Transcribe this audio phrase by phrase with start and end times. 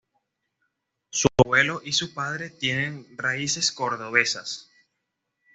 [1.11, 4.71] Su abuelo y su padre tienen raíces cordobesas.